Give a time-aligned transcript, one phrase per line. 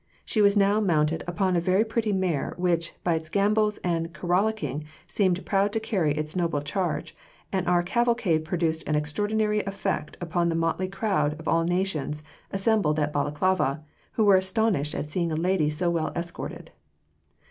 [0.25, 4.83] She was now mounted "upon a very pretty mare, which, by its gambols and caracoling,
[5.05, 7.15] seemed proud to carry its noble charge,
[7.51, 12.97] and our cavalcade produced an extraordinary effect upon the motley crowd of all nations assembled
[12.97, 13.83] at Balaclava,
[14.13, 16.71] who were astonished at seeing a lady so well escorted."